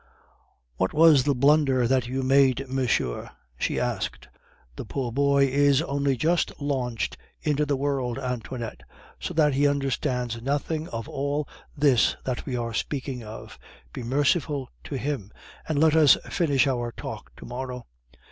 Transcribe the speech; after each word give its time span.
"What 0.77 0.93
was 0.93 1.25
the 1.25 1.35
blunder 1.35 1.87
that 1.87 2.07
you 2.07 2.23
made, 2.23 2.67
monsieur?" 2.67 3.29
she 3.55 3.79
asked. 3.79 4.29
"The 4.75 4.83
poor 4.83 5.11
boy 5.11 5.45
is 5.45 5.79
only 5.83 6.17
just 6.17 6.51
launched 6.59 7.17
into 7.39 7.67
the 7.67 7.75
world, 7.75 8.17
Antoinette, 8.17 8.81
so 9.19 9.35
that 9.35 9.53
he 9.53 9.67
understands 9.67 10.41
nothing 10.41 10.87
of 10.87 11.07
all 11.07 11.47
this 11.77 12.15
that 12.23 12.47
we 12.47 12.55
are 12.57 12.73
speaking 12.73 13.23
of. 13.23 13.59
Be 13.93 14.01
merciful 14.01 14.71
to 14.85 14.97
him, 14.97 15.31
and 15.69 15.77
let 15.79 15.95
us 15.95 16.17
finish 16.31 16.65
our 16.65 16.91
talk 16.91 17.35
to 17.35 17.45
morrow. 17.45 17.85